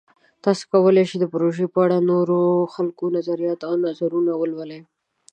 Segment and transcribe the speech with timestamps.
[0.43, 2.39] تاسو کولی شئ د پروژې په اړه د نورو
[2.73, 4.81] خلکو نظریات او نظرونه ولولئ.